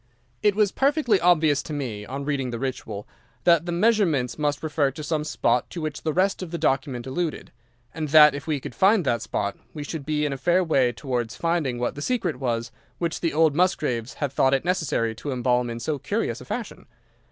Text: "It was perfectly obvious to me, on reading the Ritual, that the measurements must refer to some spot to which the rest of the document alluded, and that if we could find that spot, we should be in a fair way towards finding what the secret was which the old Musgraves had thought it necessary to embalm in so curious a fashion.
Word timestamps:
"It 0.41 0.55
was 0.55 0.71
perfectly 0.71 1.19
obvious 1.21 1.61
to 1.61 1.73
me, 1.73 2.07
on 2.07 2.25
reading 2.25 2.49
the 2.49 2.57
Ritual, 2.57 3.07
that 3.43 3.67
the 3.67 3.71
measurements 3.71 4.39
must 4.39 4.63
refer 4.63 4.89
to 4.89 5.03
some 5.03 5.23
spot 5.23 5.69
to 5.69 5.79
which 5.79 6.01
the 6.01 6.11
rest 6.11 6.41
of 6.41 6.49
the 6.49 6.57
document 6.57 7.05
alluded, 7.05 7.51
and 7.93 8.09
that 8.09 8.33
if 8.33 8.47
we 8.47 8.59
could 8.59 8.73
find 8.73 9.05
that 9.05 9.21
spot, 9.21 9.55
we 9.75 9.83
should 9.83 10.03
be 10.03 10.25
in 10.25 10.33
a 10.33 10.37
fair 10.39 10.63
way 10.63 10.91
towards 10.91 11.35
finding 11.35 11.77
what 11.77 11.93
the 11.93 12.01
secret 12.01 12.37
was 12.37 12.71
which 12.97 13.21
the 13.21 13.31
old 13.31 13.53
Musgraves 13.55 14.15
had 14.15 14.31
thought 14.33 14.55
it 14.55 14.65
necessary 14.65 15.13
to 15.13 15.31
embalm 15.31 15.69
in 15.69 15.79
so 15.79 15.99
curious 15.99 16.41
a 16.41 16.45
fashion. 16.45 16.87